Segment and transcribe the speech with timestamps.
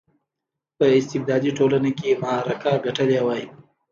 [0.77, 3.43] په استبدادي ټولنه کې معرکه ګټلې وای.